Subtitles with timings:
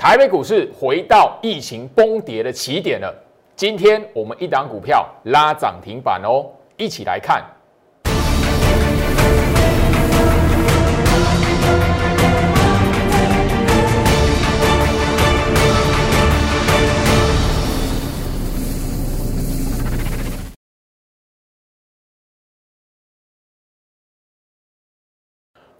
[0.00, 3.12] 台北股市回到疫情崩跌的起点了。
[3.56, 7.44] 今天我们一档股票拉涨停板哦，一起来看。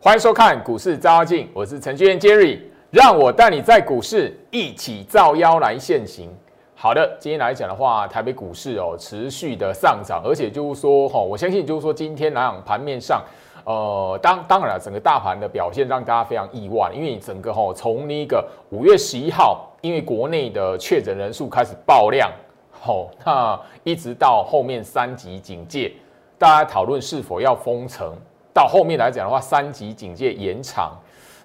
[0.00, 2.60] 欢迎收看股市照妖镜，我是程序员 Jerry，
[2.90, 6.30] 让我带你在股市一起造妖来现行。
[6.74, 13.22] 好的，今天来讲的话，台北股市哦持续的上涨，而且就是说哈，我相信就是说今天来讲盘面上，
[13.64, 22.32] 呃，当当然了，整个大盘的表现让大家非常意外，因为整个哈从那个五月十一号，因为国内的确诊人数开始爆量，
[22.70, 25.92] 好，那一直到后面三级警戒，
[26.38, 28.14] 大家讨论是否要封城。
[28.54, 30.96] 到后面来讲的话，三级警戒延长，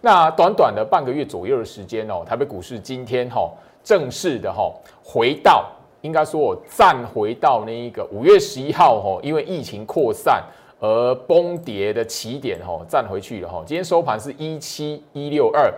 [0.05, 3.49] 那短短的半个月左右的时间哦，台北股市今天哈
[3.85, 4.69] 正式的哈
[5.01, 5.65] 回到，
[6.01, 10.43] 应该说我站回到那一个五月十一号哈，因为疫情扩散
[10.81, 13.63] 而崩跌的起点哈，站回去了哈。
[13.65, 15.73] 今天收盘是一七一六二，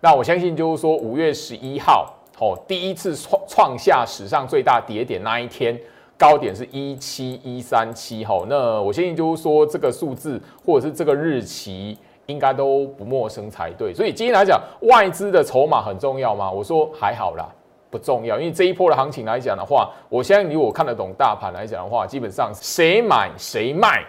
[0.00, 5.80] 那我相信就是说五月十一号哦，第一次创创下史上最大跌点那一天。
[6.18, 13.92] 高点是一七一三七哈，那我相信就是说这个数字或者是这个日期应该都不陌生才对。
[13.92, 16.50] 所以今天来讲，外资的筹码很重要吗？
[16.50, 17.48] 我说还好啦，
[17.90, 18.38] 不重要。
[18.38, 24.04] 因为这一波的行情来讲的话，我相信你我看得懂大盘来讲的话，基本上谁买谁卖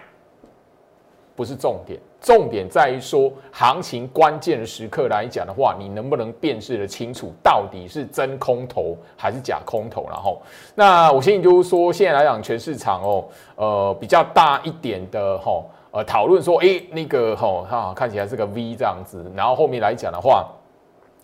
[1.34, 1.98] 不是重点。
[2.20, 10.06] 重点在于说，行情关键的时刻来讲的话，你能不能辨识的清楚，到底是真空头还是假空头？
[10.08, 10.40] 然后，
[10.74, 13.24] 那我相信就是说，现在来讲，全市场哦，
[13.56, 15.62] 呃，比较大一点的哈，
[15.94, 20.44] 呃，讨论说，哎，那个哈，哈，看起来是个 V 这样子，然后后面来讲的话，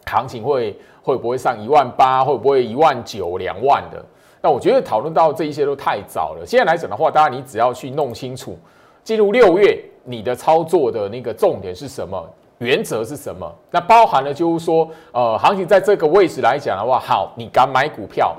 [0.06, 4.00] 行情会会不会上一万八，会不会一万九、两万的？
[4.40, 6.46] 那我觉得讨论到这一些都太早了。
[6.46, 8.56] 现在来讲的话，大家你只要去弄清楚，
[9.02, 9.84] 进入六月。
[10.02, 12.26] 你的操作的那个重点是什么？
[12.56, 13.54] 原则是什么？
[13.70, 18.34] 那包含了就是说，呃，行情在这个位置来讲的话，好，你敢买股票，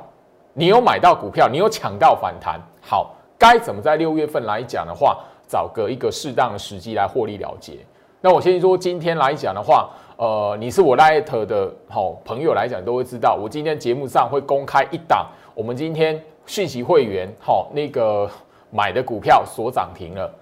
[0.53, 5.19] 你有买到股票，你有抢到反弹，好，该怎么在六月份来讲的话，
[5.51, 7.73] 找个一个适当的时机来获利了结？
[8.21, 18.29] 那我先说，今天来讲的话，呃，你是我 Light 的好朋友来讲，都会知道，我今天节目上会公开一档，我们今天讯息会员好那个
[18.69, 20.33] 买的股票所涨停了。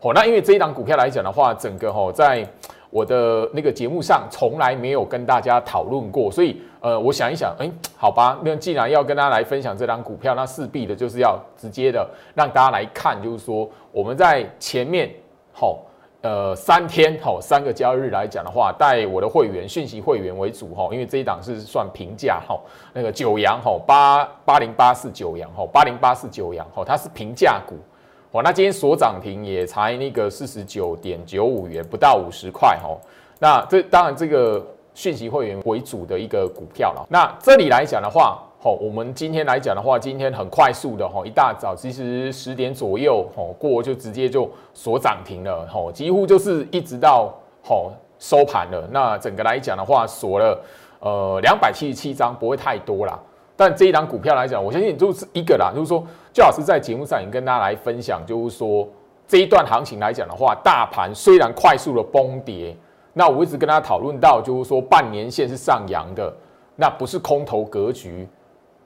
[0.00, 2.48] 哦，那因为这一档股票来讲的话，整个哈在
[2.88, 15.10] 我的那个节目上从来没有跟大家讨论过，所以呃，我想一想，哎，好吧，那既然要跟大家来分享这档股票，那势必的就是要直接的让大家来看，就是说我们在前面
[15.50, 15.80] 好
[16.20, 22.60] 呃三天好三个交易日来讲的话，带我的会员讯息会员为主哈，因为这一档是算平价哈，
[22.92, 27.76] 那个九阳哈八八零八四九阳哈八零八四九阳哈，它是平价股。
[28.32, 33.00] 哦，那今天所涨停也才那个四十九点九五元，不到五十块哦。
[33.38, 34.62] 那这当然这个
[34.94, 37.06] 讯息会员为主的一个股票了。
[37.10, 48.88] 那这里来讲的话，哦，我们今天来讲的话，今天很快速的吼，一大早其实十点左右吼过就直接就锁涨停了吼，几乎就是一直到吼收盘了。
[48.90, 50.58] 那整个来讲的话，锁了
[51.00, 53.18] 呃两百七十七张，不会太多啦。
[53.56, 58.88] 但这一档股票来讲，我相信就是一个啦，就是说，最好是在节目上也跟大家来分享，就是说
[59.28, 62.76] 这一段行情来讲的话，大盘虽然快速的崩跌，
[63.14, 66.30] 那我一直跟大家讨论到，就是说半年线是上扬的，
[66.76, 68.28] 那不是空头格局。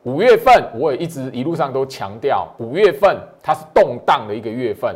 [0.05, 4.95] 五月份我也一直一路上都强调，五月份它是动荡的一个月份，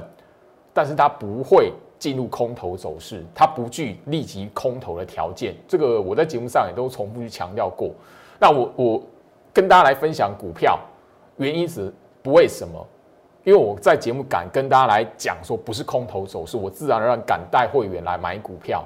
[0.73, 5.57] 但是它不会进入空头走势，它不具立即空头的条件。
[5.67, 7.91] 这个我在节目上也都重复去强调过。
[8.39, 9.03] 那我我。
[9.55, 10.79] 跟大家来分享股票，
[11.37, 12.87] 原因是不为什么？
[13.45, 18.83] 因为我在节目敢跟大家来讲说，不是空头走势，我自然而然敢带会员来买股票，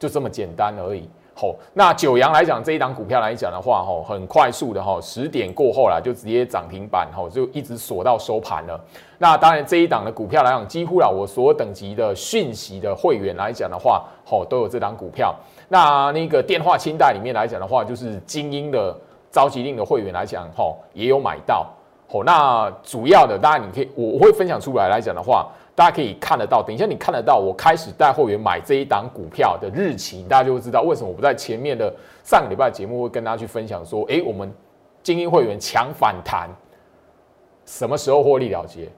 [0.00, 1.08] 就这么简单而已。
[1.32, 8.78] 吼，那九阳来讲这一档股票来讲的话，吼，很快速的吼，十点过后啦，就直接涨停板，吼，就一直锁到收盘了。
[9.18, 15.32] 那当然这一档的股票来讲，几乎啦，我所有等级的讯息的会员来讲的话，吼，都有这档股票。
[15.68, 18.92] 那那个电话清单里面来讲的话，就是精英的。
[19.32, 21.64] 召集令的会员来讲，吼也有买到，
[22.12, 26.62] 哦那主要的，当然你可以，我我会分享出来来讲的话，大家可以看得到。
[26.62, 31.92] 等一下你看得到，我开始带会员买这一档股票的日期，大家就会知道为什么我不在前面的
[32.24, 34.52] 上个礼拜节目会跟大家去分享说，哎，我们
[35.02, 36.50] 精英会员强反弹，
[37.64, 38.88] 什么时候获利了结？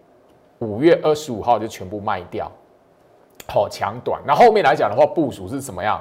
[0.60, 2.50] 五月二十五号就全部卖掉，
[3.46, 4.22] 好强短。
[4.26, 6.00] 那后面来讲的话，部署是怎么样？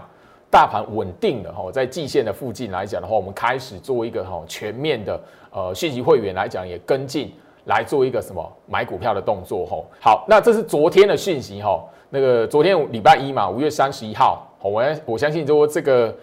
[0.50, 5.20] 大盘稳定了哈，在季线的附近来讲的话，我们开始做一个哈全面的
[5.52, 7.32] 呃讯息会员来讲也跟进
[7.66, 9.78] 来做一个什么买股票的动作哈。
[10.02, 16.16] 好，那这是昨天的讯息哈，那个昨天礼拜一嘛，五月三十一号，我我相信说这个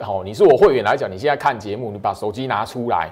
[0.00, 3.10] 好，你是我会员来讲，你现在看节目，你把手机拿出来，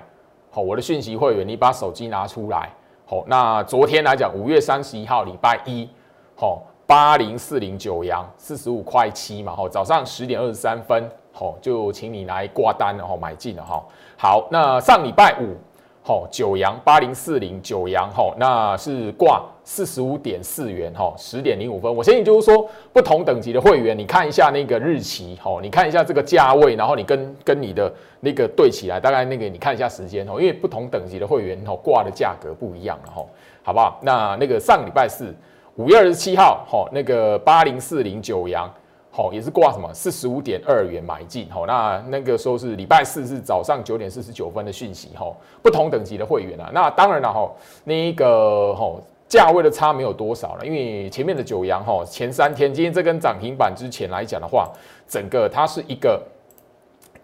[0.50, 2.70] 好，我的讯息会员，你把手机拿出来，
[3.06, 5.88] 好，那昨天来讲五月三十一号礼拜一，
[6.36, 6.62] 好。
[6.86, 11.02] 八零四零九阳四十五块七嘛，吼，早上十点二十三分，
[11.36, 13.82] 好，就请你来挂单了，吼，买进了，哈。
[14.16, 15.56] 好，那上礼拜五，
[16.04, 21.92] 吼，九阳八零四零九阳，吼，那是挂四十五点四元，哈，十点零五分。
[21.92, 33.28] 我相信就是说，不同等级的会员，你看一下那个日期，吼，你看一下这个价位，然后你跟跟你的那个对起来，大概那个你看一下时间，吼，因为不同等级的会员，吼，挂的价格不一样了，吼，
[33.64, 33.98] 好不好？
[34.02, 35.34] 那那个上礼拜四。
[35.76, 38.72] 五月二十七号，吼，那个八零四零九阳，
[39.16, 45.32] 好，也是挂什么四十五点二元买进，好，那那个时候是礼拜四是早上九点四十九分的讯息，哈，
[45.62, 47.48] 不同等级的会员啊，那当然了，哈，
[47.84, 54.68] 那一个吼价位的差没有多少了，因为前面的九阳，哈，前三天，今天这根涨停板之前来讲的话，
[55.06, 56.20] 整个它是一个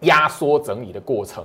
[0.03, 1.43] 压缩整理的过程，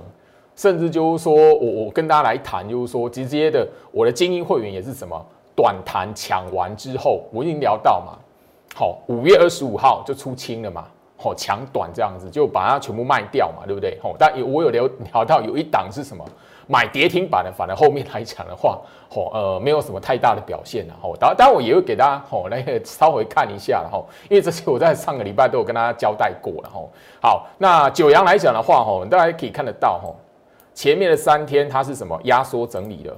[0.55, 5.13] 甚至就是说我我跟大家来谈，就是说直接的，我的精英会员也是什么？
[5.53, 8.17] 短谈抢完之后，我已经聊到嘛，
[8.79, 10.85] 好，五月二十五号就出清了嘛，
[11.17, 13.97] 好，抢短这样子就把它全部卖掉嘛，对不对？
[14.03, 16.23] 好，但有我有聊聊到有一档是什么
[16.67, 18.79] 买跌停板的，反而后面来讲的话，
[19.09, 26.87] 好，呃，没有什么太大的表现了，好，当当然我也会给大家好那个稍微看一下，然后因为这些我在上个礼拜都有跟大家交代过了，吼，
[27.19, 30.15] 好，那九阳来讲的话，吼，大家可以看得到，吼，
[30.75, 33.17] 前面的三天它是什么压缩整理的。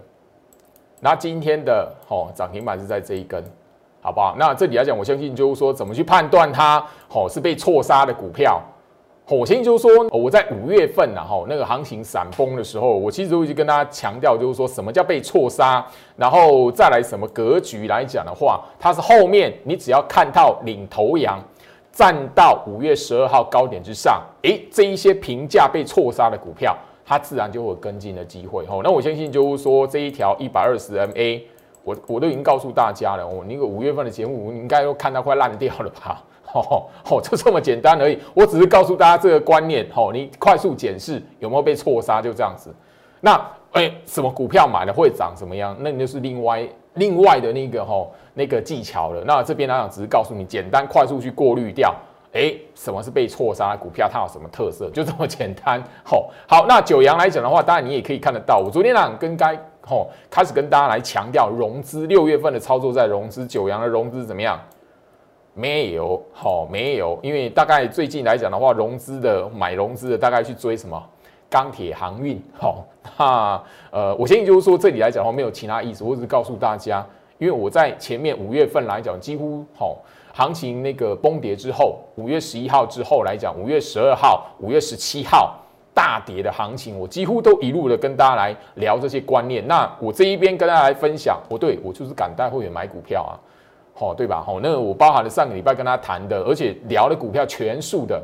[1.01, 3.43] 那今天的哦涨停板是在这一根，
[4.01, 4.35] 好不好？
[4.37, 8.61] 那这里来讲，我相信就是说，怎么去判断它哦是被错杀的股票？
[9.27, 15.85] 我相信就是说，我在五月份呐哈那个行情闪崩的时候，我其实都已经跟大家强调，就是说什么叫被错杀，
[16.15, 21.39] 然后再来什么格局来讲的话，它是后面你只要看到领头羊
[21.91, 26.75] 站到五月十二号高点之上，诶，这一些评价被错杀的股票。
[27.05, 31.41] 它自然就会有跟进的机会吼，那我相信就是说这一条一百二十 MA，
[31.83, 36.21] 我我都已经告诉大家了，我那个五月份的节目你应该都看到快烂掉了吧？
[36.43, 38.17] 吼 吼，就这么简单而已。
[38.33, 42.73] 我只是告诉大家这个观念吼，你快速检视有没有被错杀，就这样子。
[43.21, 43.39] 那
[43.73, 45.75] 哎，什么股票买了会涨怎么样？
[45.79, 49.23] 那你就是另外另外的那个吼那个技巧了。
[49.25, 51.93] 那这边来讲只是告诉你简单快速去过滤掉。
[52.33, 54.09] 哎，什么是被错杀股票？
[54.11, 54.89] 它有什么特色？
[54.89, 55.83] 就这么简单。
[56.03, 58.57] 好，好，那九阳来讲的话，当然你也可以看得到。
[58.57, 59.55] 我昨天呢跟该
[59.89, 64.59] 吼开始跟大家来强调融资，六月份的操作在融资，九阳的融资怎么样？
[65.55, 71.03] 没有，好，没有，因为大概最近来讲的话，融资的买融资的大概去追什么
[71.49, 72.39] 钢铁航运。
[72.53, 72.85] 好，
[73.17, 77.03] 那呃，我相信就是说这里来讲的话没有其他意思，我只是告诉大家，
[77.39, 79.97] 因为我在前面五月份来讲，几乎好。
[80.31, 85.53] 行情那个崩跌之后，五月十一号之后来讲，五月十二号、五月十七号
[85.99, 89.67] 大跌的行情，我几乎都一路的跟大家来聊这些观念。
[89.67, 93.35] 那我这一边跟大家来分享，不对我就是敢带会员买股票啊，
[93.93, 94.41] 好对吧？
[94.41, 98.23] 好，那我包含了上个礼拜跟他谈的，而且聊的股票全数的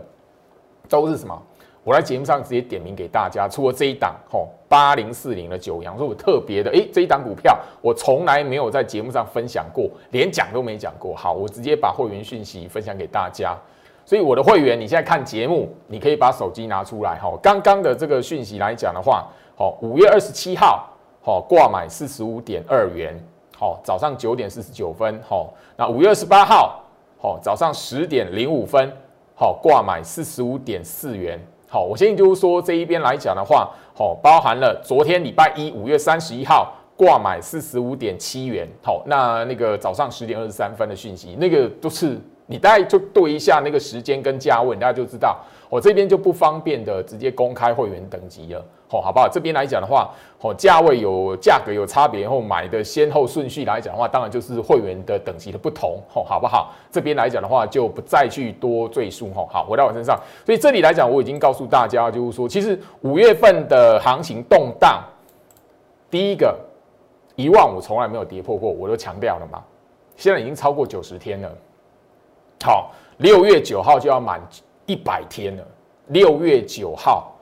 [0.88, 1.38] 都是什么？
[1.84, 11.14] 我在节目上直接点名给大家，除了这一档吼八零四零的九阳，说我特别的，诶，这一档股票我从来没有在节目上分享过，连讲都没讲过。
[11.14, 13.54] 好，我直接把会员讯息分享给大家。
[14.06, 17.34] 所以我的会员，你现在看节目，你可以把手机拿出来哈。
[17.42, 20.88] 刚刚的这个讯息来讲的话，好，五月二十七号，
[21.24, 23.20] 好，挂买四十五点二元，
[23.58, 26.84] 好，早上九点四十九分，好，那五月二十八号，
[27.20, 28.96] 好，早上十点零五分，
[29.34, 31.40] 好，挂买四十五点四元。
[31.68, 45.38] 好，我相信就是说这一边来讲的话，好，包含了昨天礼拜一五月三十一号挂买四十五点七元，好，那那个早上十点二十三分的讯息，那个都是你大概就对一下那个时间跟价位，大家就知道。
[45.68, 49.28] 我这边就不方便的直接公开会员等级了，好，好不好？
[49.28, 56.72] 这边来讲的话，哦，价位有价格有差别，然后买的先后顺序来讲的话，当然就是会员的等级的不同，吼，好不好？
[56.92, 60.18] 这边来讲的话，就不再去多赘述，吼，好，回到我身上。
[60.46, 65.04] 所以这里来讲，我已经告诉大家，就是说，其实五月份的行情动荡，
[66.12, 66.56] 第一个
[67.36, 69.62] 一万五从来没有跌破过，我都强调了嘛，
[70.16, 71.52] 现在已经超过九十天了，
[72.64, 74.42] 好，六月九号就要满。
[74.88, 75.68] 一百天了，
[76.10, 77.34] 六月九号，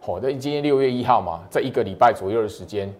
[0.00, 2.92] 好，那今天六月一号嘛，在一个礼拜左右的时间，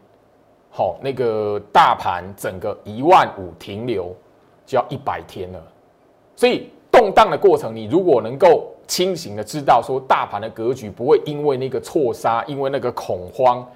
[0.70, 4.14] 好，那个大盘整个一万五停留
[4.64, 5.60] 就要一百天了，
[6.36, 13.68] 所以动荡的过程，你如果能够清醒的知道说大盘的格局不会因为那个错杀，因为那个恐慌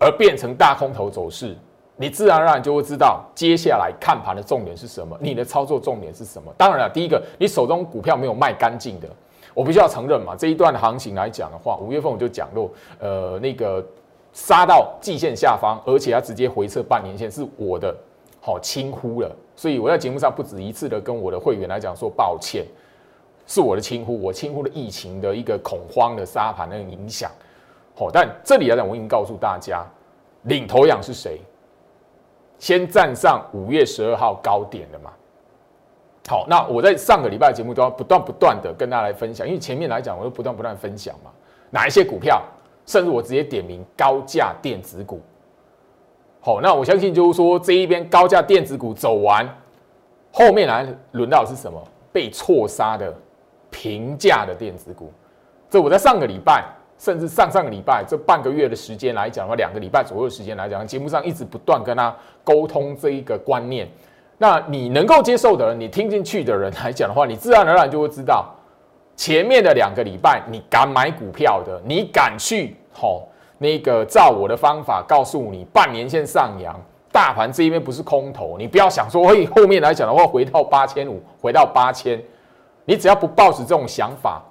[0.00, 1.56] 而变成大空头走势，
[1.96, 6.52] 你自然而然就会知道接下来看盘的重点是什么，你的操作重点是什么。
[6.56, 9.08] 当然了，第一个，你手中股票没有卖干净的，
[9.54, 10.34] 我必须要承认嘛。
[10.36, 13.84] 这一段行情来讲的话，五月份我就讲过，呃，那个
[14.32, 17.94] 杀到季线下方，而且它直接回撤半年线，是我的
[18.40, 19.34] 好轻忽了。
[19.56, 22.64] 所以我在节目上不止一次的跟我的会员来讲说抱歉。
[23.48, 27.30] 是我的轻忽，我轻忽了疫情的一个恐慌的沙盘那个影响，
[27.94, 29.86] 好，但这里来讲，我已经告诉大家，
[30.42, 31.40] 领头羊是谁，
[32.58, 35.10] 先站上五月十二号高点了嘛。
[36.28, 41.30] 好，那我在上个礼拜节目都要不断不断的跟大家来分享，因为前面来讲，我都不断不断分享嘛，
[41.70, 42.42] 哪一些股票，
[42.86, 45.20] 甚至我直接点名高价电子股。
[46.40, 49.48] 好，那我相信就是说这一边高价电子股走完，
[50.32, 51.82] 后面来轮到是什么？
[52.12, 53.14] 被错杀的。
[53.68, 55.12] 平价的电子股，
[55.68, 56.64] 这我在上个礼拜，
[57.06, 63.88] 甚至上上个礼拜这半个月的时间来讲的话，两个礼拜左右的时间来讲，节目上一直不断跟他沟通这一个观念。
[64.38, 68.52] 那你能够接受的人，你听进去的人来讲的话，你自然而然就会知道，
[69.14, 76.74] 前面的两个礼拜你敢买股票的，你敢去吼那个照我的方法告诉你，半年线上扬，
[77.12, 82.20] 大盘这一边不是空头，你不要想说，嘿，后面来讲的话回到八千五，回到八千。
[82.84, 84.42] 你只要不抱持这种想法，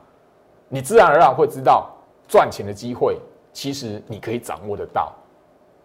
[0.69, 1.89] 你自然而然会知道
[2.27, 3.17] 赚钱的机会，
[3.53, 5.13] 其实你可以掌握得到。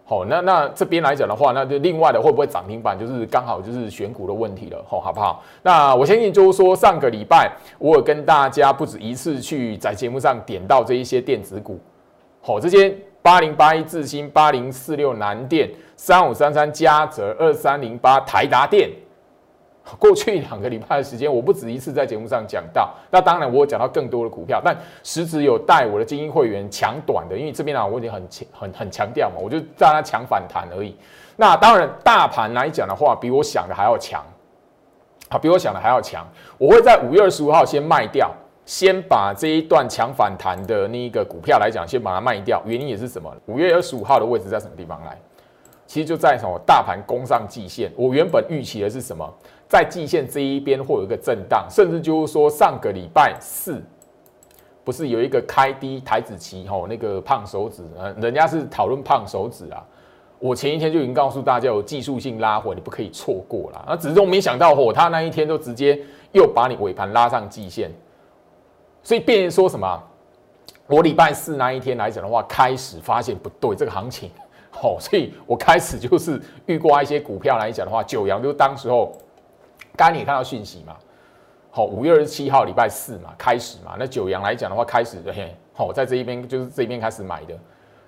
[0.04, 5.40] 好，那那这边来讲的话，那就另外的会不会涨停板，就是刚好就是选股的问题了，好，好不好？
[5.62, 11.78] 那我相信就是说，上个礼拜我有跟大家不止一次去在节目上点到这一些电子股，
[12.40, 12.92] 好，这些
[13.22, 18.90] 八零八一智新、八零四六南电、三五三三嘉泽、二三零八台达电。
[19.98, 22.94] 过去两个礼拜的时间，我不止一次在节目上讲到。
[23.10, 30.94] 那当然，我有讲到更多的股票，但实质有带我的精英会员抢短的，因为这边呢，我已经很强、很很强调嘛，我就让他抢反弹而已。
[31.36, 34.22] 那当然，大盘来讲的话，比我想的还要强，
[35.28, 36.24] 好，比我想的还要强。
[36.58, 38.30] 我会在五月二十五号先卖掉，
[38.66, 42.62] 先把这一段抢反弹的那一个股票来讲，先把它卖掉。
[42.66, 43.34] 原因也是什么？
[43.46, 45.18] 五月二十五号的位置在什么地方来？
[45.86, 46.56] 其实就在什么？
[46.64, 47.90] 大盘攻上季线。
[47.96, 49.28] 我原本预期的是什么？
[49.70, 53.80] 在季线这一边会有一个震荡，甚至就是说上个礼拜四
[54.82, 59.80] 不是有一个开低台子期吼，那个胖手指，呃，人家是讨论胖手指啊。
[60.40, 63.84] 我前一天就已经告诉大家有技术性拉回，你不可以错过了。
[63.86, 65.96] 那只是我没想到吼，他那一天都直接
[66.32, 67.92] 又把你尾盘拉上季线，
[69.04, 70.02] 所以变说什么？
[70.88, 74.28] 我礼拜四那一天来讲的话，开始发现不对，这个行情
[74.72, 79.16] 好，所以我开始就是预挂一些股票来讲的话，九阳就当时候。
[80.00, 80.96] 刚刚你看到讯息嘛？
[81.70, 83.96] 好，五月二十七号礼拜四嘛，开始嘛。
[83.98, 87.54] 那九阳来讲的话，开始嘿，好，在这一边就是这一边开始买的。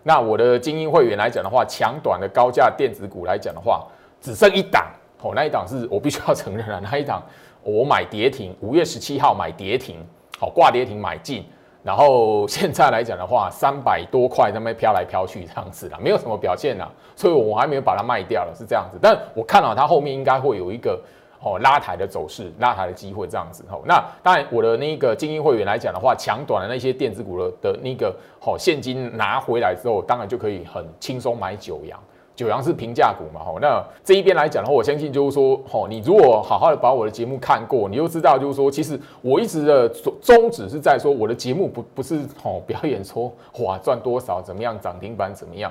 [0.03, 3.87] 那我的精英会员来讲的话，强短的高价电子股来讲的话，
[4.23, 4.91] 只剩一档。
[5.19, 7.23] 好，那一档是我必须要承认了， 那一档
[7.63, 9.97] 我买跌停，五月十七号买跌停，
[10.39, 11.45] 好挂跌停买进，
[11.83, 18.99] 然后现在来讲的话，三百多块那边飘来飘去这样子啦，没有什么表现啦，所以我还没有把它卖掉了，是这样子。
[18.99, 20.99] 但我看到它后面应该会有一个。
[21.43, 23.65] 哦，拉抬的走势，拉抬的机会这样子。
[23.69, 31.99] 哦，那当然，我的那个精英会员来讲的话，抢短的那些电子股的的那个，好现金拿回来之后，当然就可以很轻松买九阳。
[32.35, 33.59] 九阳是平价股嘛，吼。
[33.61, 45.71] 那这一边来讲的话，我相信就是说，吼，你如果好好的把我的节目看过，你就知道就是说，其实我一直的宗旨是在说，我的节目不不是吼表演说哇赚多少怎么样涨停板怎么样。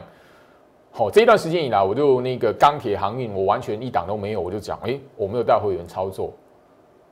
[0.93, 6.33] 好，这一段时间以来，我就那个钢铁航运，我完全一档都没有，我就讲，哎，我没有带会员操作。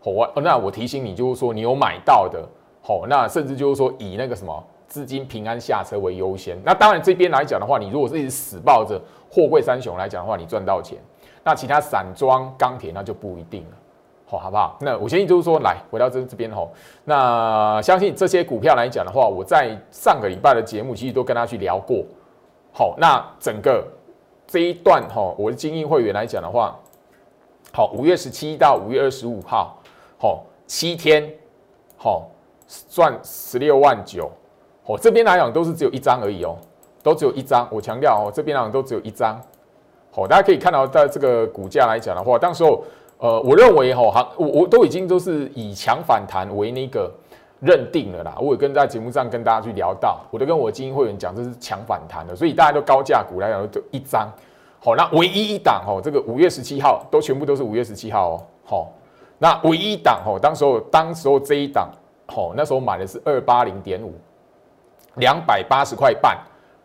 [0.03, 2.45] 好，我那我提醒你，就是说你有买到的，
[2.81, 6.57] 好，那甚至就是说以那个什么资金平安下车为优先。
[6.65, 8.99] 那当然这边来讲的话，你如果是一直死抱着
[9.31, 10.97] 货柜三雄来讲的话，你赚到钱。
[11.41, 13.77] 那其他散装钢铁那就不一定了，
[14.25, 14.77] 好，好不好？
[14.81, 16.69] 那我相信就是说，来回到这这边吼，
[17.05, 22.03] 那相信这些股票来讲的话，我在上个礼拜的节目其实都跟他去聊过。
[22.71, 23.85] 好，那整个
[24.47, 26.77] 这一段哈，我的精英会员来讲的话，
[27.73, 29.77] 好，五月十七到五月二十五号，
[30.17, 31.29] 好，七天，
[31.97, 32.29] 好，
[32.89, 34.31] 赚十六万九，
[34.85, 36.55] 哦，这边来讲都是只有一张而已哦，
[37.03, 39.41] 都只有一张，我强调哦，这边来讲都只有一张，
[40.11, 42.83] 好，大家可以看到，在这个股价来讲的话，当时候，
[43.17, 47.11] 呃，我认为哈，行，我我都已经都是以强反弹为那个。
[47.59, 54.29] 认定了啦，我也跟在节目上跟大家去聊到，我都跟我精英会员讲，这是强反弹的，所以大家都高价股来讲就一张，
[54.79, 58.91] 好，那唯一一档哦，这个五月十七号都全部都是五月十七号哦，好，
[59.37, 61.89] 那唯一一档哦，当时候当时候这一档
[62.27, 64.13] 哦，那时候买的是二八零点五，
[65.15, 66.37] 两百八十块半，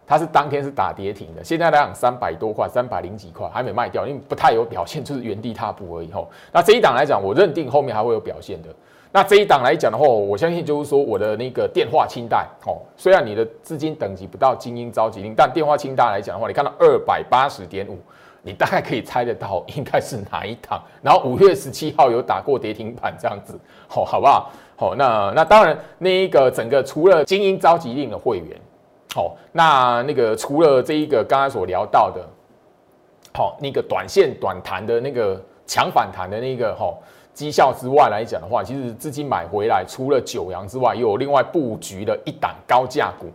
[0.07, 1.45] 它是当天是打跌停的。
[1.45, 6.11] 现在来讲三百多块，三百零几块还没卖掉，因为不太有表现，就是原地踏步而已。
[6.11, 8.69] 吼，那这一档来讲，我认定后面还会有表现的。
[9.17, 17.97] 那这一档来讲的话，我相信就是说我的那个电话清单，哦，虽然你的资金等级不到精英召集令，但电话清单来讲的话，你看到二百八十点五，
[18.43, 20.83] 你大概可以猜得到应该是哪一档。
[21.01, 23.57] 然后五月十七号有打过跌停板这样子，
[23.87, 24.51] 好，好不好？
[24.75, 28.61] 好，那那当然那一个整个除了精英召集令的会员，
[29.15, 32.21] 好，那那个除了这一个刚刚所聊到的，
[33.33, 36.93] 好，那个短线短弹的那个强反弹的那个，哈。
[37.35, 43.27] 绩效之外来讲的话，其实资金买回来，除了九阳之外，又有另外布局的一档高价股。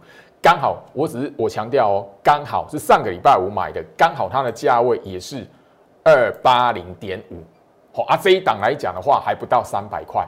[0.41, 5.45] 刚好，我只是我强调哦，刚好是上个礼拜五买的，刚好它的价位也是
[6.01, 7.43] 二八零点五。
[7.93, 10.25] 好啊，这一档来讲的话，还不到三百块，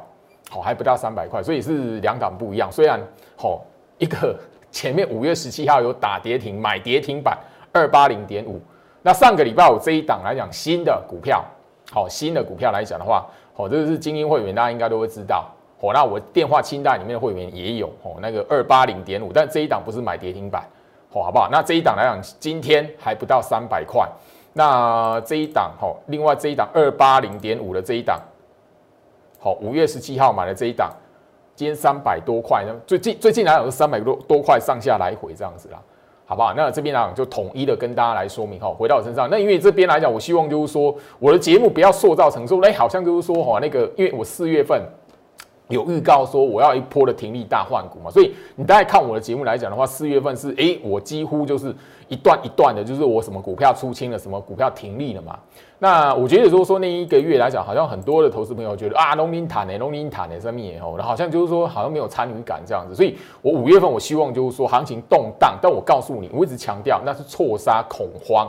[0.50, 2.70] 好，还不到三百块，所以是两档不一样。
[2.70, 3.00] 虽然
[3.38, 3.63] 好
[4.00, 4.38] 一个
[4.70, 7.38] 前面五月十七号有打跌停买跌停板
[7.72, 8.60] 二八零点五，
[9.01, 11.42] 那上个礼拜五这一档来讲新的股票，
[11.90, 13.25] 好新的股票来讲的话。
[13.55, 15.50] 哦，这个是精英会员，大家应该都会知道。
[15.79, 20.63] 哦，那我电话清单里面的会员也有哦，那个二八零点五，但这一档不是买跌停板，
[21.12, 21.50] 哦，好不好？
[21.51, 24.08] 那这一档来讲，今天还不到三百块。
[24.53, 28.20] 那这一档，哦，另外这一档二八零点五的这一档，
[29.39, 30.91] 好，五月十七号买的这一档，
[31.55, 35.81] 今天三百多块，呢，最近最近来讲是三百多多块上下来回这样子啦。
[36.32, 36.54] 好不好？
[36.54, 38.70] 那这边呢就统一的跟大家来说明哈。
[38.70, 44.82] 回到我身上，那因为这边来讲，我希望就是说我的节目不要塑造成说，哎，好像就是说哈，那个因为我四月份。
[45.72, 51.74] 有预告说我要一波的停利大换股嘛，所以你大概看我的节目来讲的话，四月份是哎，我几乎就是
[52.08, 55.40] 一段一段的，就是我什么股票出清了，什么股票停利了嘛。
[55.80, 62.94] 那我觉得如果说那一个月来讲，好像很多的投资朋友觉得啊，农林坦呢，农林坦呢，上面哦，好像就是说好像没有参与感这样子。
[62.94, 68.48] 所以我五月份我希望就是说行情动荡，但我告诉你，我一直强调那是错杀恐慌，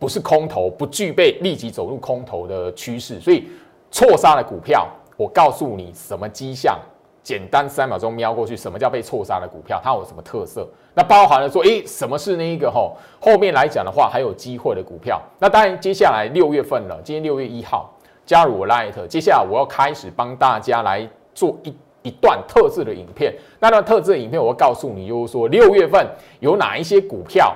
[0.00, 3.44] 不是空头，不具备立即走入空头的趋势，所以
[3.92, 4.88] 错杀的股票。
[5.16, 6.78] 我告诉你什么迹象，
[7.22, 9.80] 简单三秒钟瞄过去，什么叫被错杀的股票？
[9.82, 10.68] 它有什么特色？
[10.92, 12.96] 那包含了说，诶，什么是那一个吼？
[13.20, 15.22] 后面来讲的话，还有机会的股票。
[15.38, 17.90] 那当然，接下来六月份了，今天六月一号，
[18.26, 23.34] 加入我 Light，接下来我要开始帮大家来做一一段特制的影片。
[23.60, 26.06] 那段特制的影片，我会告诉你，就是说六月份
[26.40, 27.54] 有哪一些股票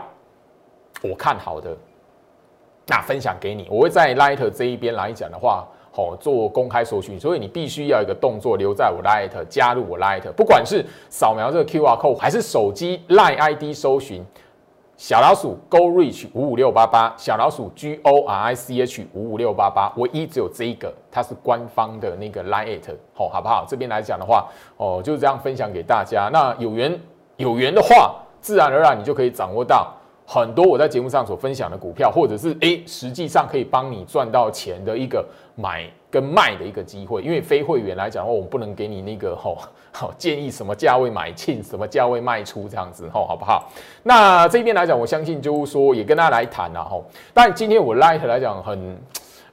[1.02, 1.76] 我看好的，
[2.86, 3.68] 那分享给你。
[3.70, 5.66] 我会在 Light 这一边来讲的话。
[5.98, 14.24] 哦，做公开搜寻，所以你必须要一个动作留在我 Light，加入我 Light，不管是扫描这个 QR code，还是手机 Line ID 搜寻
[14.96, 22.78] 小老鼠 Go Reach 五五六八八，小老鼠 G O R I C H 五五六八八，唯一只有这一个，它是官方的那个 Line，
[23.16, 23.64] 哦，好不好？
[23.68, 26.30] 这边来讲的话，哦，就是这样分享给大家。
[26.32, 26.96] 那有缘
[27.38, 29.92] 有缘的话，自然而然你就可以掌握到。
[30.30, 37.22] 很多我在节目上所分享的股票，或者是诶，实际上可以帮你赚到钱的一个买跟卖的一个机会。
[37.22, 39.56] 因为非会员来讲的话，我们不能给你那个吼
[39.90, 43.72] 好建议什么价位买进，什么价位卖出这样子吼，好不好？
[44.02, 47.06] 那这边来讲，我相信就是说也跟大家来谈了吼。
[47.32, 48.98] 但今天我 light 来讲，很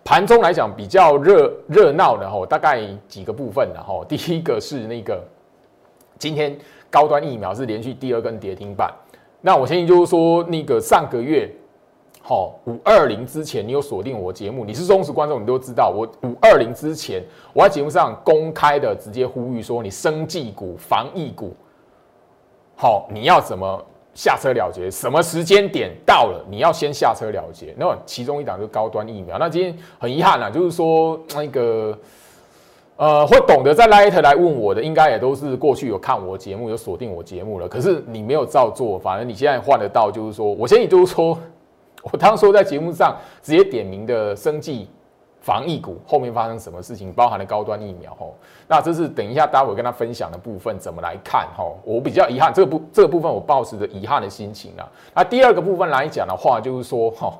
[0.04, 4.04] 盘中来讲比较热热闹的吼，大概几个部分的吼。
[4.04, 5.24] 第一个是那个
[6.20, 6.54] 今天
[6.90, 8.94] 高端疫苗是连续第二根跌停板。
[9.46, 11.48] 那我相信就是说，那个上个月，
[12.20, 21.56] 好五二零之前，你有锁定我节目，你是忠实观众，你都知道，我五二零之前，我在节目上公开的直接呼吁说，你生技股、防疫股，
[22.76, 24.90] 好，你要怎么下车了结？
[24.90, 27.72] 什么时间点到了，你要先下车了结。
[27.78, 29.38] 那其中一档就是高端疫苗。
[29.38, 31.96] 那今天很遗憾啊，就是说那个。
[32.98, 37.68] 呃，会懂得在 Light 来问我的，应该也都是过去有看我节目、有锁定我节目了。
[37.68, 41.38] 可是你没有照做，反而你现在换得到，就是说，我先你就是说，
[42.04, 44.88] 我当初在节目上直接点名的生计
[45.42, 48.34] 防疫股，后面发生什么事情，包含了高端疫苗吼。
[48.66, 51.78] 那这是等一下待会跟他分享的部分，怎么来看吼？
[51.84, 54.88] 我比较遗憾，这个部这个部分我抱持着遗憾的心情啊。
[55.14, 57.34] 那第二个部分来讲的话，就是说哈。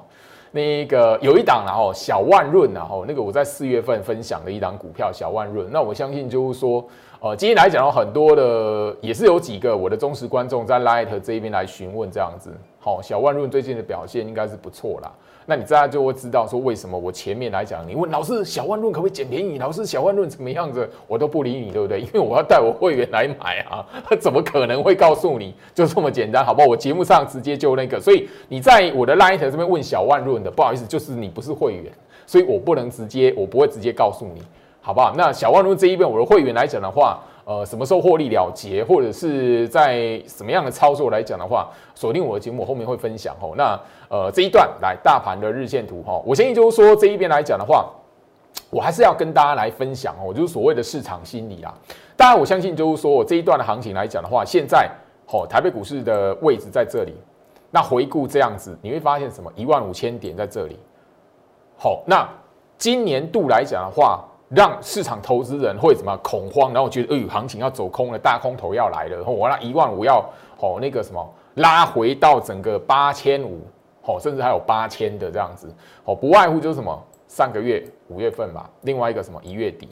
[0.56, 6.82] 那个有一档然后小万润然后那个我在四月份分享的一档股票小万润，那我相信就是说，
[7.20, 12.52] 呃，今天来讲，很多的也是有几个我的忠实观众在 Light 这一边来询问这样子，
[12.86, 15.12] 好，小万润最近的表现应该是不错啦。
[15.48, 19.58] 那你这样就会知道说为什么我前面来讲，你问老师小万润可不可以捡便宜？
[19.58, 20.88] 老师小万润怎么样子？
[21.08, 22.02] 我都不理你，对不对？
[22.02, 26.46] 因为我要带我会员来买啊，他怎么可能会告诉你就这么简单？
[26.46, 26.68] 好不好？
[26.68, 31.92] 我节目上直接就那个，所以你在我的 Light 这边问小万润的，不好意思，就是你不是会员，
[32.28, 34.44] 所以我不能直接，我不会直接告诉你。
[34.80, 35.16] 好不好？
[35.18, 43.54] 那小万润这一边，我的会员来讲的话，呃，什么时候获利了结，或者是在什么样的操作来讲的话，锁定我的节目，我后面会分享哦。
[43.56, 43.80] 那
[44.10, 47.88] 呃，这一段来大盘的日线图哈，我相信就是说这一边来讲的话，
[48.72, 51.72] 我还是要跟大家来分享哦，就是所谓的市场心理啊。
[52.18, 54.90] 当然，我相信就是说我这一段的行情来讲的话，现在
[55.28, 57.14] 哦，台北股市的位置在这里。
[57.72, 59.52] 那回顾这样子，你会发现什么？
[59.56, 60.80] 一万五千点在这里。
[61.78, 62.28] 好，那
[62.78, 66.74] 今年度来讲的话，让市场投资人会怎么恐慌？
[66.74, 69.24] 然后觉得，哎，行情要走空了，大空头要来了。
[69.24, 70.24] 我那一万五要，
[70.60, 73.62] 哦，那个什么，拉回到整个八千五，
[74.04, 75.74] 哦，甚至还有八千的这样子。
[76.04, 79.90] 哦，不外乎就是什么，上个月五月份吧，另外一个什么一月底。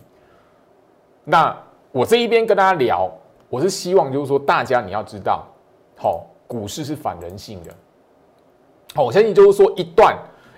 [1.24, 1.58] 那
[1.92, 3.10] 我这一边跟大家聊，
[3.50, 5.46] 我是希望就是说，大家你要知道，
[5.98, 6.26] 好。
[6.46, 7.74] 股市是反人性的，
[8.94, 10.16] 好，我相信就是说，一段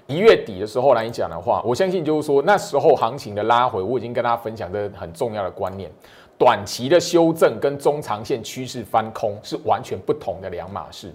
[0.07, 5.91] 一月底的时候来讲的话，我相信就是说，那时候行情的拉回，我已经跟大家分享的很重要的观念，
[6.37, 11.11] 短期的修正跟中长线趋势翻空是完全不同的两码事。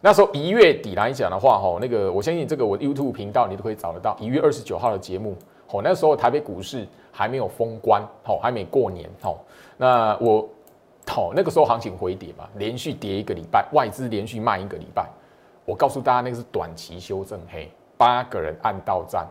[0.00, 5.36] 那时候一月底来讲的话，哈，那个我相信这个我的 YouTube 频道你都可以找得到，一月二十九号的节目，
[5.70, 9.36] 哦，那时候台北股市还没有封关，哦，还没过年，哦，
[9.76, 10.48] 那我。
[11.10, 15.08] 好，那个时候行情回跌嘛，连续跌一个礼拜，外资连续卖一个礼拜。
[15.64, 19.26] 我告诉大家，那个是短期修正，嘿，八个人按到站，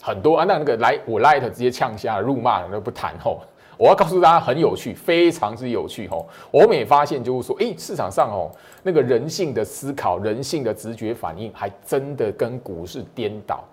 [0.00, 3.42] 很多啊，那那个来我 light 直接呛下辱骂了，都不谈吼。
[3.78, 6.28] 我要告诉大家，很有趣，非常之有趣吼。
[6.52, 8.48] 我们也发现，就是说，哎，市场上哦，
[8.84, 13.64] 那个人性的思考、人性的直觉反应，还真的跟股市颠倒。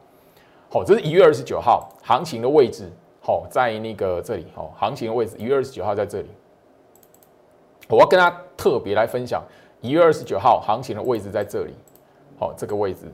[0.71, 2.89] 好，这是一月二十九号行情的位置，
[3.21, 6.29] 好，在那个这里，哦，行情的位置，一月二十九号在这里。
[7.87, 9.43] 我要跟大家特别来分享，
[9.81, 11.73] 一月二十九号行情的位置在这里，
[12.39, 13.11] 好，这个位置，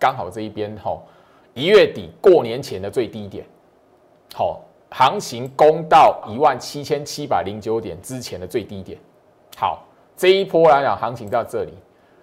[0.00, 1.02] 刚好这一边，吼，
[1.52, 3.44] 一月底过年前的最低点，
[4.34, 8.98] 好，行情攻到一万七千七百零九点之前的最低点，
[9.58, 9.84] 好，
[10.16, 11.74] 这一波来讲，行情到这里，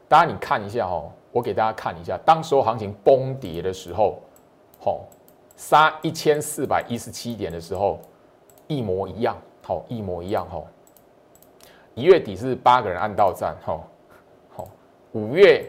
[0.08, 4.20] 大家你看一下哦，我给大家看一下，当时候行情崩跌的时候，
[4.80, 5.02] 好，
[5.56, 8.00] 杀一千四百一十七点的时候，
[8.66, 10.64] 一模一样，好，一模一样，哈。
[11.94, 13.84] 一月底是八个人按到站，吼，
[14.56, 14.68] 好，
[15.14, 15.66] 五月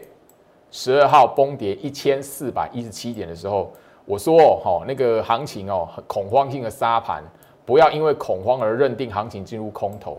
[0.71, 3.71] 十二号崩跌一千四百一十七点的时候，
[4.05, 7.23] 我说哦，吼，那个行情哦，恐慌性的杀盘，
[7.65, 10.17] 不要因为恐慌而认定行情进入空头。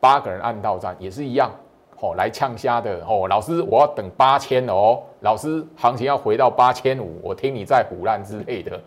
[0.00, 1.50] 八个人按到站也是一样，
[1.96, 8.80] 吼，来呛虾的，吼，老师我要等八千哦，老师行情要回到八千五，我听你在胡乱之类的，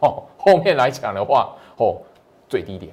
[0.00, 2.02] 吼，后面来讲的话，吼，
[2.48, 2.92] 最低点，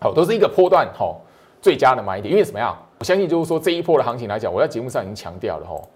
[0.00, 1.20] 好，都是一个波段，吼。
[1.62, 2.74] 最佳的买点，因为怎么样？
[2.98, 5.86] 我相信就是说这一波的行情来讲，我在节目上已经强调了吼，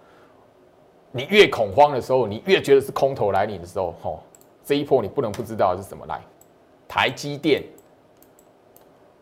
[1.15, 4.19] 你越恐慌的时候，你越觉得是空头来临的时候，吼，
[4.65, 6.19] 这一波你不能不知道是怎么来。
[6.89, 7.63] 台积电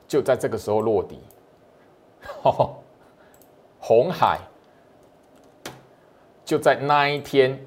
[0.07, 1.19] 就在这个时候落底，
[3.79, 4.39] 红海
[6.43, 7.63] 就在那一天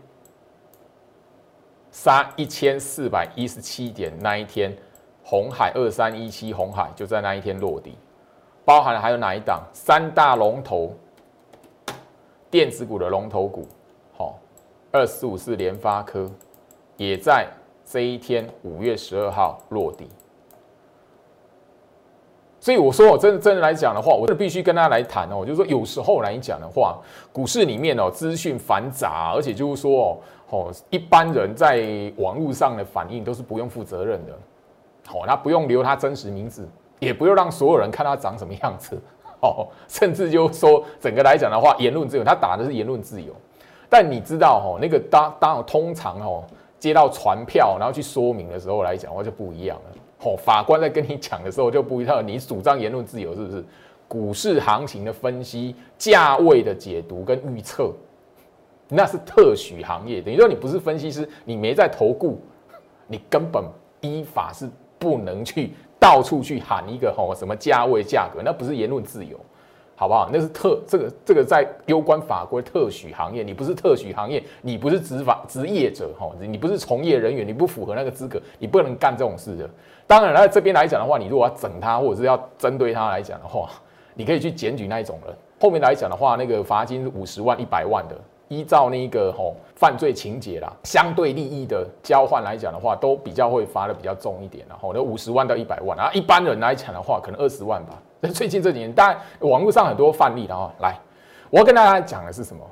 [1.93, 4.77] 杀一千四百一十七点那一天，
[5.23, 7.97] 红海二三一七红海就在那一天落地。
[8.65, 9.63] 包含了还有哪一档？
[9.73, 10.93] 三大龙头
[12.51, 13.69] 电子股的龙头股，
[14.93, 16.31] 二四五四联发科
[16.97, 17.47] 也在
[17.85, 20.09] 这一天五月十二号落地。
[22.59, 25.45] 所以我说，我真的真的来讲的话，我真的必须跟大家来谈哦。
[25.47, 26.99] 就是说，有时候来讲的话，
[27.33, 30.21] 股市里面哦，资讯繁杂，而且就是说
[30.51, 34.33] 哦，一般人在网络上的反应都是不用负责任的，
[35.07, 36.69] 好，他不用留他真实名字。
[36.99, 38.99] 也不用让所有人看他长什么样子，
[39.43, 43.35] 哦，甚至就是说整个来讲的话，言论自由，他打的是言论自由。
[43.89, 46.45] 但你知道，哦，那个当当通常哦
[46.79, 49.99] 接到传票，然后去说明的时候来讲话就不一样了。
[50.25, 53.65] 哦，法官在跟你讲的时候就不一样，你主张言论自由是不是？
[54.09, 57.93] 股市行情的分析、价位的解读跟预测，
[58.89, 60.21] 那是特许行业。
[60.21, 62.41] 等于说你不是分析师，你没在投顾，
[63.09, 63.65] 你根本
[64.01, 64.69] 依法是
[64.99, 65.73] 不能去。
[65.99, 69.41] 到处去喊一个吼什么价位价格，那不是言论自由，
[69.97, 70.29] 好不好？
[70.31, 79.69] 那是特这个这个在攸关法规特许行业，你不是特许行业，你不是执法职业者哈，你不是从业人员，你不符合那个资格，你不能干这种事的。
[80.07, 83.69] 当然了，这边来讲的话，你如果要整他或者是要针对他来讲的话，
[84.15, 85.35] 你可以去检举那一种人。
[85.59, 88.15] 后面来讲的话，那个罚金五十万、一百万的。
[88.49, 98.01] 依照那个吼犯罪情节啦，相对利益的交换来讲的话，都比较会罚的比较重一点，然后那五十万到一百万啊，一般人来讲的话，可能二十万吧。
[98.21, 100.99] 那 最近这几年，当然网络上很多范例，然后来，
[101.51, 102.63] 我要跟大家讲的是什么？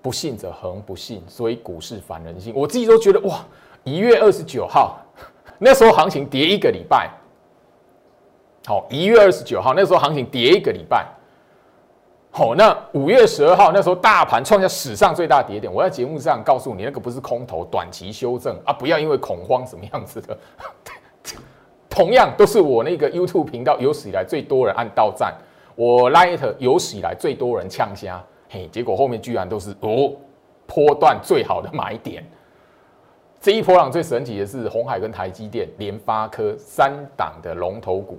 [0.00, 2.52] 不信者恒不信，所以股市反人性。
[2.54, 3.44] 我自己都觉得哇，
[3.82, 4.98] 一月二十九号
[5.58, 7.10] 那时候行情跌一个礼拜，
[8.66, 11.04] 好，一月二十九号那时候行情跌一个礼拜，
[12.30, 18.56] 好，那五月十二号那时候大盘创下史上最大跌点，我在节目上告诉你，那个不是空头短期修正。
[18.64, 20.38] 啊，不要因为恐慌什么样子的，
[21.96, 25.34] 同样都是我那个 YouTube 频道有史以来最多人按到赞，
[25.74, 30.12] 我 Light 有史以来最多人呛虾，嘿，结果后面居然都是哦，
[30.66, 32.22] 波段最好的买点。
[33.40, 38.18] 这一波浪最神奇的是，红海跟台积电、联发科三档的龙头股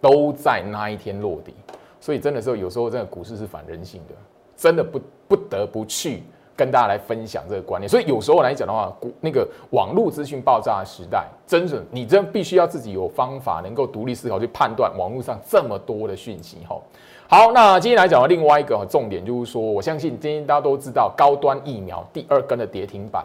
[0.00, 1.54] 都在那一天落底，
[2.00, 4.14] 所以真的是有时候真的股市是反人性的，
[4.56, 6.24] 真的不不得不去
[6.56, 7.88] 跟大家来分享这个观念。
[7.88, 16.58] 所以有时候来讲的话，那个网络资讯爆炸的时代，真的你真必须要自己有方法，能够独立思考去判断网络上这么多的讯息。
[16.68, 16.80] 哈，
[17.28, 23.24] 好，那今天来讲的另外一个重点就是说，我相信今天大家都知道高端疫苗第二根的跌停板。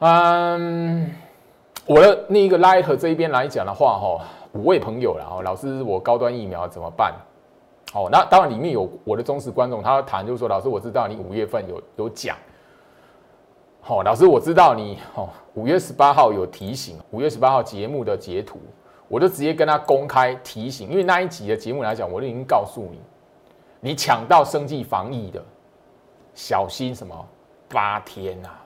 [0.00, 1.10] 嗯，
[1.86, 7.14] 我的那个 Light 这一边来讲的话，哈，五位朋友了，哈，老师，我高端疫苗怎么办？
[7.92, 12.36] 哦，那当然里面有我的忠实观众，他谈就是说，老师，我知道你五月份有有讲，
[13.80, 18.60] 好，老师，我知道你，哦，五月十八号有提醒，五月十八号节目的截图，
[19.08, 23.00] 我就直接跟他公开提醒，因为那一集的节目来讲，我就已经告诉你，
[23.80, 25.42] 你抢到生计防疫的，
[26.32, 27.28] 小心什么
[27.68, 28.64] 八天啊！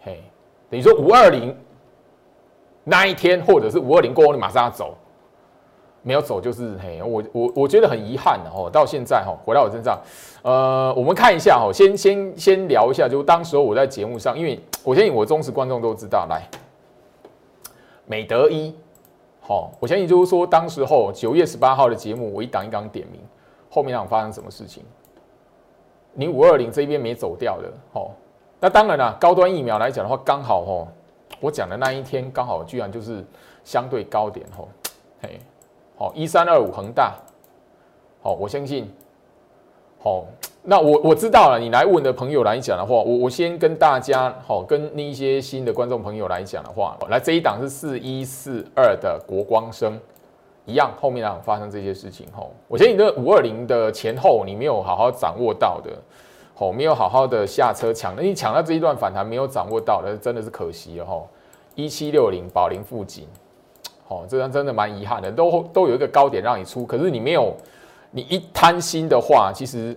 [0.00, 0.22] 嘿，
[0.70, 1.54] 等于说五二零
[2.82, 4.96] 那一天，或者是五二零过后，你马上要走，
[6.04, 8.70] 没有走就是嘿，我我我觉得很遗憾的哦。
[8.70, 9.98] 到现在哈，回到我身上，
[10.42, 16.42] 呃，我们看一下哈，先先先聊一下，就当时候我在节目上，因为我相信我忠实观众都知道，来
[18.06, 18.74] 美德一，
[19.40, 23.18] 好，我相信就是说，当时候九月十八号的节目，我一档一档点名，
[23.70, 24.84] 后面让发生什么事情？
[26.12, 28.10] 你五二零这边没走掉的，哦。
[28.60, 30.88] 那当然了，高端疫苗来讲的话，刚好哦，
[31.40, 33.24] 我讲的那一天刚好居然就是
[33.64, 34.68] 相对高点哦，
[35.20, 35.38] 嘿，
[36.14, 37.14] 一三二五恒大，
[38.22, 38.90] 好，我相信，
[40.02, 40.24] 好，
[40.62, 49.98] 那我我知道了，你来问的朋友来讲的话，我我先跟大家好，跟那一些新的观众朋友来讲的话，来这一档是四一四二的国光生，
[50.66, 55.90] 一样后面啊发生这些事情吼，我觉得你这五二零的前后你没有好好掌握到的。
[56.56, 61.20] 哦，没有好好的下车抢，那你抢到这一段反弹没有掌握到的，真的是可惜了哈。
[61.74, 63.26] 一七六零宝林附近，
[64.08, 67.54] 哦，这张真的蛮遗憾的，都都有一个高点让你出，可是你没有，
[68.10, 69.96] 你一贪心的话，其实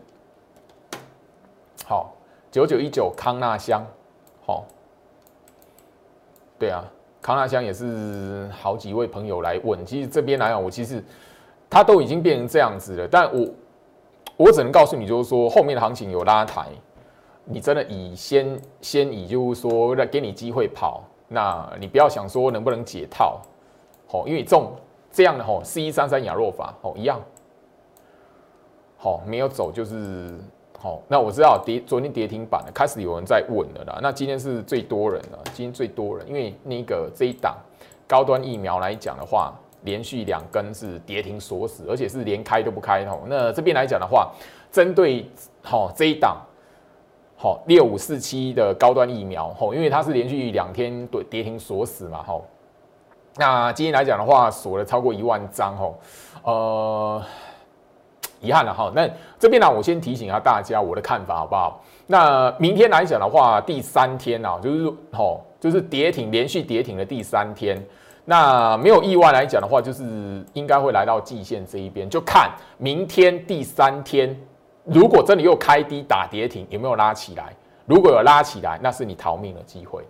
[1.86, 2.13] 好
[2.52, 3.86] 九九一九康纳香，
[4.46, 4.65] 好，
[6.58, 6.84] 对啊，
[7.22, 11.04] 康纳香也是好几位朋友来问，其实这边来讲，我其实
[11.70, 13.48] 它都已经变成这样子了，但我。
[14.36, 16.67] 我只能告诉你，就是说后面的行情有拉抬，
[17.43, 23.41] 你真的以先先以就是说来给你机会跑，那你不要想说能不能解套，
[24.08, 24.72] 好，因为这种
[25.12, 27.20] 这样的吼四一三三亚若法哦一样，
[28.98, 30.34] 好没有走就是
[30.80, 37.56] 好，那我知道跌昨天跌停板了，开始有人在问了啦，那今天是最多人了，今天最多人，因为那个这一档
[38.08, 39.54] 高端疫苗来讲的话。
[39.84, 43.22] 连续两根是跌停锁死，而且是连开都不开吼。
[43.28, 44.34] 那这边来讲的话，
[44.72, 45.24] 针对
[45.62, 46.36] 好这一档
[47.38, 52.43] 好六五四七的高端疫苗吼，因为它是连续两天对跌停锁死嘛吼。
[53.38, 56.00] 那今天来讲的话，锁了超过一万张吼，
[56.43, 57.23] 呃，
[58.39, 58.91] 遗憾了哈。
[58.95, 61.84] 那这边呢，我先提醒一下大家我的看法好不好？
[62.08, 67.78] 那明天来讲的话，第三天啊，就是吼，就是跌停连续跌停的第三天。
[68.26, 74.36] 那没有意外来讲的话，就是应该会来到季线这一边，就看明天第三天，
[74.84, 77.56] 如果真的又开低打跌停，有没有拉起来？
[77.86, 80.04] 如果有拉起来，那是你逃命的机会。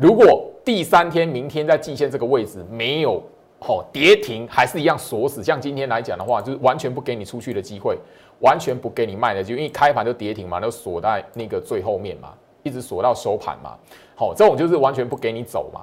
[0.00, 3.22] 如果第三天明天在季线这个位置没有
[3.58, 7.98] 哦跌停，还是一样锁死，像今天来讲的话，就是完全不给你出去的机会，
[8.40, 12.32] 完全不给你卖的，就因为开盘就跌停嘛，就锁在那个最后面嘛，
[12.62, 13.76] 一直锁到收盘嘛。
[14.14, 15.82] 好，这种就是完全不给你走嘛。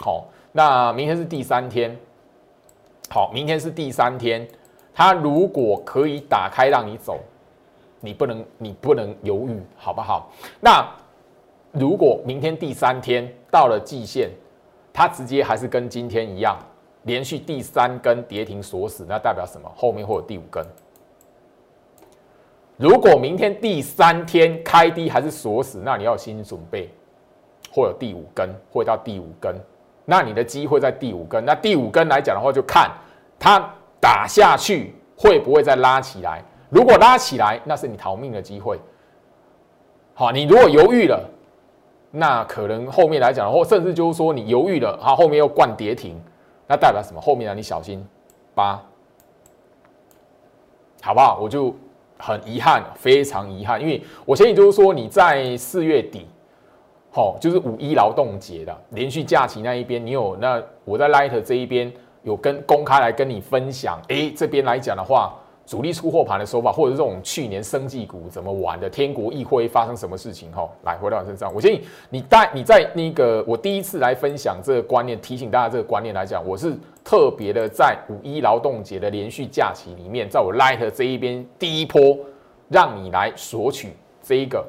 [0.00, 0.26] 好。
[0.52, 1.96] 那明天是第三天，
[3.08, 4.48] 好，明天是第三天，
[4.92, 7.20] 它如果可以打开让你走，
[8.00, 10.28] 你不能，你不能犹豫，好不好？
[10.58, 10.84] 那
[11.70, 14.30] 如果明天第三天到了季线，
[14.92, 16.58] 它直接还是跟今天一样，
[17.02, 19.70] 连续第三根跌停锁死，那代表什么？
[19.76, 20.64] 后面会有第五根。
[22.76, 26.88] 如果明天第三天开低还是锁死，那你要有心理准备，
[27.70, 29.54] 会有第五根，会到第五根。
[30.06, 32.90] 那你的机会在第五根，那第五根来讲的话，就看
[33.38, 33.62] 它
[34.00, 36.42] 打下去会不会再拉起来。
[36.70, 38.78] 如果拉起来，那是你逃命的机会。
[40.14, 41.28] 好，你如果犹豫了，
[42.10, 46.20] 那可能后面来讲，或甚至就是说你犹豫了，它后面又灌跌停，
[46.66, 47.20] 那代表什么？
[47.20, 48.04] 后面啊，你小心
[48.54, 48.82] 八，
[51.02, 51.38] 好不好？
[51.40, 51.74] 我就
[52.18, 56.26] 很遗憾，非常遗憾，因为我相信就是说你在四月底，
[57.12, 61.92] 好，就是五一劳动节的连续假期那一边，你有那我在 Light 这一边
[62.22, 65.34] 有跟公开来跟你分享，哎，这边来讲的话。
[65.70, 68.90] 主力出货盘的手法，或者是这种去年生技股怎么玩的？
[68.90, 70.50] 天国议会发生什么事情？
[70.50, 82.18] 哈，来回到身上，我建议你带你在那个我第一次来分享这个观念，提醒大家这个观念来讲，我是特别的在五一劳动节的连续假期里面，在我 Light 这一边第一波，
[82.68, 84.66] 让你来索取这一个。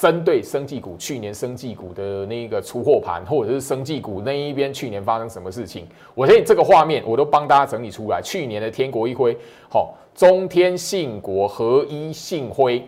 [0.00, 8.18] 针对生技股去年生技股的那个出货盘，或者是生技股那一边去年发生什么事情，我相信这个画面我都帮大家整理出来。
[8.24, 9.36] 去年的天国一辉，
[9.68, 12.82] 好，中天信国合一信辉，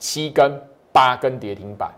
[0.00, 1.94] 七根八根跌停板，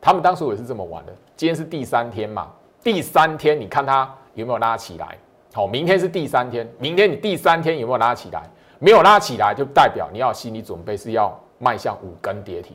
[0.00, 1.14] 他们当时也是这么玩的。
[1.36, 2.50] 今天是第三天嘛，
[2.82, 5.16] 第三天你看它有没有拉起来？
[5.52, 8.42] 好，明天是第三天，明天你第三天有没有拉起来？
[8.80, 12.74] 没有拉起来，就代表你要心理准备是要迈向五根跌停。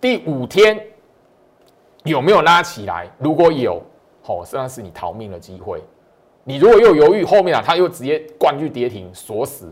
[0.00, 0.80] 第五天
[2.04, 3.10] 有没有拉起来？
[3.18, 3.82] 如果有，
[4.24, 5.82] 哦，实际上是你逃命的机会。
[6.44, 9.70] 你如果又犹豫，后面啊，它又直接灌去跌停锁死，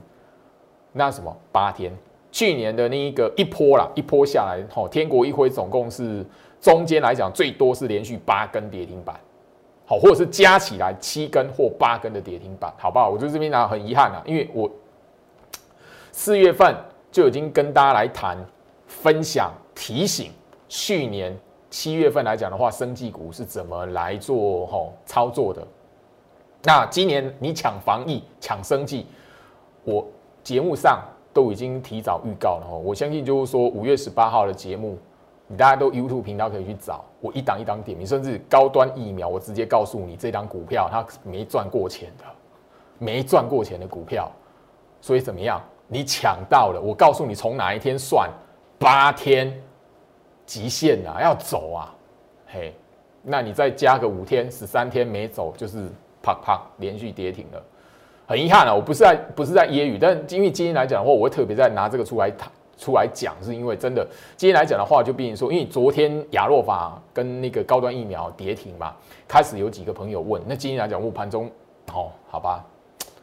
[0.92, 1.34] 那什么？
[1.50, 1.96] 八天，
[2.30, 6.24] 去年的那一个一波啦，一波下来，哦，天国一辉总共是
[6.60, 9.18] 中间来讲最多是连续八根跌停板，
[9.86, 13.08] 好，或者是加起来七根或八根的跌停板，好不好？
[13.08, 14.70] 我觉得这边呢很遗憾啊，因为我
[16.12, 16.76] 四月份
[17.10, 18.36] 就已经跟大家来谈
[18.86, 19.50] 分享。
[19.78, 20.32] 提醒，
[20.68, 21.34] 去年
[21.70, 25.64] 七月份来讲的话，生技股是怎么来做吼操作的？
[26.64, 29.06] 那今年你抢防疫、抢生技，
[29.84, 30.04] 我
[30.42, 31.00] 节目上
[31.32, 32.78] 都已经提早预告了吼。
[32.78, 34.98] 我相信就是说五月十八号的节目，
[35.46, 42.24] 你大家都 YouTube 频道可以去找，我一档一档点名，甚至高端疫苗，我直接告诉你这档股票它没赚过钱的，
[42.98, 44.28] 没赚过钱的股票，
[45.00, 45.62] 所以怎么样？
[45.86, 48.28] 你抢到了，我告诉你从哪一天算，
[48.76, 49.62] 八天。
[50.48, 51.94] 极限啊，要走啊，
[52.46, 52.72] 嘿，
[53.22, 55.86] 那你再加个五天、十三天没走，就是
[56.22, 57.62] 啪啪连续跌停了。
[58.26, 64.08] 很遗憾啊，我不是在不是在揶揄，但因为今天来讲的话，我会特别在拿这个出来谈出来讲，是因为真的
[64.38, 68.96] 今天来讲的话，就比如说，因为昨天亚洛法跟那个高端疫苗跌停嘛，
[69.28, 71.50] 开始有几个朋友问，那今天来讲，我盘中
[71.92, 72.64] 哦，好吧，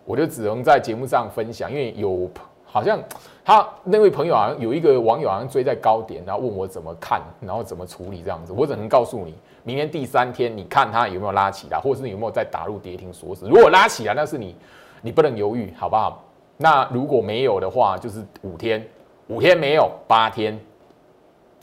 [0.06, 2.30] 我就只能在节目上分享，因为有。
[2.76, 3.02] 好像
[3.46, 8.52] 他那位朋友好像有一个网友好像追在高点，然后问我怎么看，然后怎么处理这样子。
[8.52, 9.34] 我只能告诉你，
[9.64, 13.48] 明天第三天你看他有没有拉起来，或者是有没有再打入跌停锁死。
[13.48, 14.54] 如果拉起来，那是你
[15.02, 16.22] 你不能犹豫，好不好？
[16.58, 18.86] 那如果没有的话，就是五天，
[19.28, 20.60] 五天没有，八天，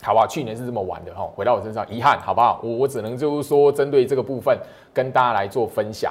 [0.02, 0.26] 好不好？
[0.26, 1.28] 去年是这么玩的哈。
[1.34, 2.58] 回到我身上，遗憾，好不好？
[2.62, 4.58] 我我只能就是说，针对这个部分
[4.94, 6.10] 跟大家来做分享。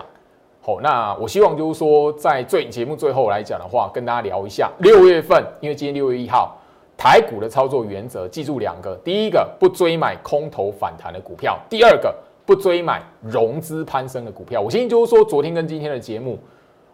[0.63, 6.55] 好，那我希望就是说，在最节目最后来讲的话，跟大家聊一下六月份，因为今天六月一号，
[6.95, 14.61] 台股的操作原则，记住两个：第一个，不追买空头反弹的股票；第二个，不追买融资攀升的股票。
[14.61, 16.37] 我相信就是说，昨天跟今天的节目，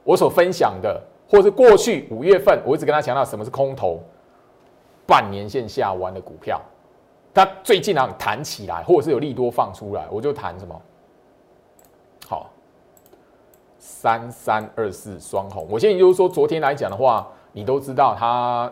[0.05, 4.01] 我所分享的，或是过去五月份，我一直跟他强调什么是空头，
[5.05, 6.61] 半年线下弯的股票，
[7.33, 10.81] 它最近啊弹起来，或者是有利多放出来，我就谈什么。
[12.29, 12.49] 好。
[13.89, 18.69] 三三二四双红，我现在就是说，昨天来讲的话，你都知道他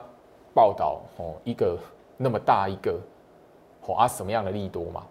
[0.53, 1.77] 报道哦，一个
[2.17, 2.99] 那么大一个，
[3.87, 5.03] 哦啊什么样的利多嘛？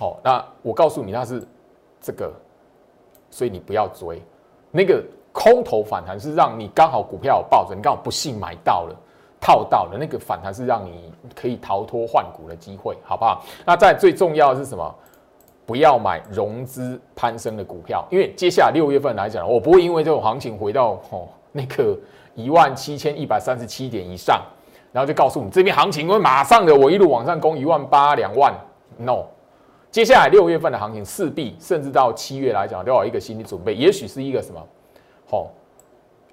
[0.00, 1.46] 哦，那我告诉你，那是
[2.00, 2.32] 这个，
[3.30, 4.22] 所以你不要追
[4.70, 8.96] 那个空头反弹，是让你刚好股票有抱着，你刚好不幸买到了，
[9.38, 13.44] 套到了那个反弹，是让你可以逃脱换股的机会，好不好？
[13.66, 14.94] 那在最重要的是什么？
[15.70, 21.96] 不要买融资攀升的股票，因为接下来六月份来讲，我不会因为这种行情回到哦那个
[22.34, 24.42] 一万七千一百三十七点以上，
[24.90, 28.52] 然后就告诉你这边行情会马上的我一路往上攻一万八两万
[28.98, 29.26] ，no，
[29.92, 34.60] 接下来六月份的行情势必甚至到七月来讲都要有一个心理准备，也许是一个什么，
[35.24, 35.52] 好。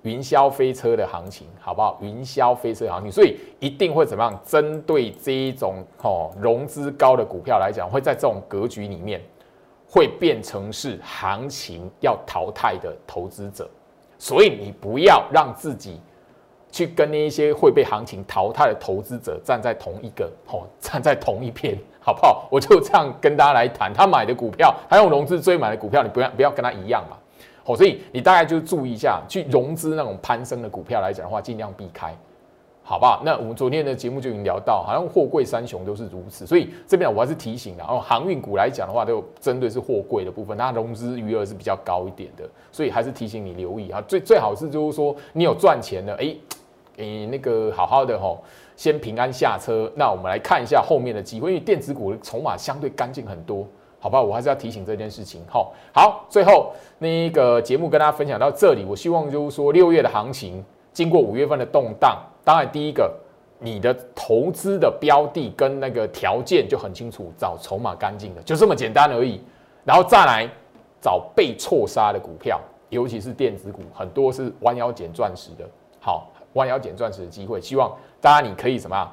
[0.07, 1.97] 云霄飞车的行情，好不好？
[2.01, 4.39] 云霄飞车行情，所以一定会怎么样？
[4.45, 9.21] 针对这一种哦融资高的股票来讲，会在这种格局里面，
[9.89, 13.69] 会变成是行情要淘汰的投资者。
[14.17, 15.99] 所以你不要让自己
[16.71, 22.47] 去跟那一些会被行情淘汰的投资者站在同一个哦， 站在同一片，好不好？
[22.49, 27.17] 我就这样跟大家来谈，他买的股票，他用融资追买的股票，你不要不要跟他一样嘛。
[27.75, 32.15] 所以你大概就注意一下，去融资那种攀升的股票来讲的话，尽量避开，
[32.83, 33.21] 好不好？
[33.25, 44.01] 那我们昨天的节目就已经聊到，好像货柜三雄都是如此，所以这边我还是提醒，然后航运股来讲的话，都针对是货柜的部分，它融资余额是比较高一点的，所以还是提醒你留意啊。
[44.07, 46.33] 最最好是就是说你有赚钱的，哎，
[46.95, 48.41] 你那个好好的吼，
[48.75, 49.91] 先平安下车。
[49.95, 53.67] 那我们来看一下后面的机会，因为电子股筹码相对干净很多，
[53.99, 54.21] 好吧？
[54.21, 55.41] 我还是要提醒这件事情。
[55.49, 62.17] 好，好，最后那一个节目跟大家分享到这里，我希望就是说六月的行情经过五月份的动荡。
[62.43, 63.11] 当然，第一个，
[63.59, 69.41] 你的投资的标的跟那个条件就很清楚，找筹码干净的，就这么简单而已。
[69.83, 70.47] 然后再来
[71.01, 75.67] 找被错杀的股票，尤其是电子股，很多是弯腰捡钻石的。
[75.99, 77.91] 好，弯腰捡钻石的机会，希望
[78.21, 79.11] 大家你可以什么，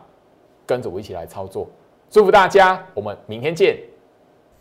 [0.66, 1.66] 跟着我一起来操作。
[2.10, 3.78] 祝福大家，我们明天见。